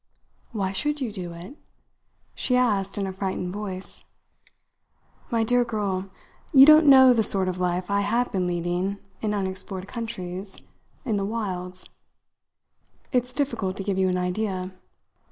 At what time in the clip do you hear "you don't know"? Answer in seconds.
6.51-7.13